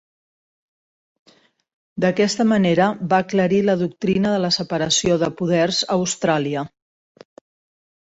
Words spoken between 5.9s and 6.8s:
Austràlia.